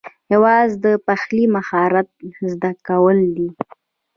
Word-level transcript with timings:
یوازې 0.33 0.75
د 0.85 0.85
پخلي 1.05 1.45
مهارت 1.55 2.09
زده 2.51 2.71
کول 2.87 3.17
دي 3.35 3.49